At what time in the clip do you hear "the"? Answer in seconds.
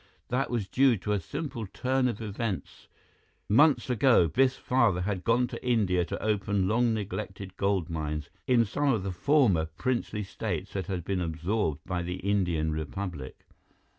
9.03-9.11, 12.01-12.15